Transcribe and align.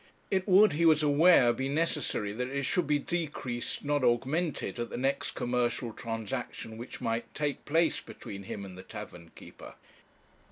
It 0.31 0.47
would, 0.47 0.73
he 0.73 0.83
was 0.83 1.03
aware, 1.03 1.53
be 1.53 1.69
necessary 1.69 2.31
that 2.33 2.47
it 2.49 2.63
should 2.63 2.87
be 2.87 2.97
decreased, 2.97 3.85
not 3.85 4.03
augmented, 4.03 4.79
at 4.79 4.89
the 4.89 4.97
next 4.97 5.35
commercial 5.35 5.93
transaction 5.93 6.79
which 6.79 7.01
might 7.01 7.31
take 7.35 7.65
place 7.65 8.01
between 8.01 8.41
him 8.45 8.65
and 8.65 8.75
the 8.75 8.81
tavern 8.81 9.29
keeper. 9.35 9.75